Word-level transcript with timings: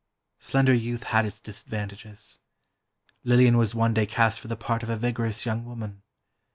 Slender 0.39 0.73
youth 0.73 1.03
had 1.03 1.27
its 1.27 1.39
disadvantages. 1.39 2.39
Lillian 3.23 3.55
was 3.55 3.75
one 3.75 3.93
day 3.93 4.07
cast 4.07 4.39
for 4.39 4.47
the 4.47 4.55
part 4.57 4.81
of 4.81 4.89
a 4.89 4.97
vigorous 4.97 5.45
young 5.45 5.63
woman. 5.63 6.01